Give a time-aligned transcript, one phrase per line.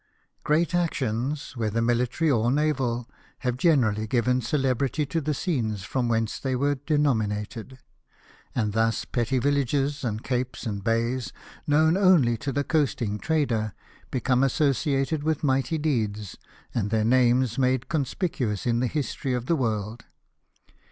[0.43, 3.07] Great actions, whether miUtary or naval,
[3.41, 7.77] have generally given celebrity to the scenes from whence they are denominated;
[8.55, 11.31] and thus petty villages, and capes, and bays,
[11.67, 13.75] known only to the coasting trader,
[14.09, 16.35] become associated with mighty deeds,
[16.73, 20.05] and their names are made conspicuous in the history of the world.